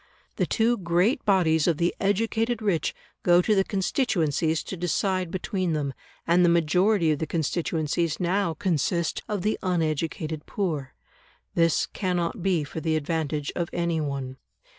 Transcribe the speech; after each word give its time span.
The 0.37 0.47
two 0.47 0.77
great 0.79 1.23
bodies 1.25 1.67
of 1.67 1.77
the 1.77 1.93
educated 1.99 2.59
rich 2.59 2.95
go 3.21 3.39
to 3.39 3.53
the 3.53 3.63
constituencies 3.63 4.63
to 4.63 4.75
decide 4.75 5.29
between 5.29 5.73
them, 5.73 5.93
and 6.25 6.43
the 6.43 6.49
majority 6.49 7.11
of 7.11 7.19
the 7.19 7.27
constituencies 7.27 8.19
now 8.19 8.55
consist 8.55 9.21
of 9.29 9.43
the 9.43 9.59
uneducated 9.61 10.47
poor. 10.47 10.95
This 11.53 11.85
cannot 11.85 12.41
be 12.41 12.63
for 12.63 12.81
the 12.81 12.95
advantage 12.95 13.51
of 13.55 13.69
any 13.73 14.01
one. 14.01 14.37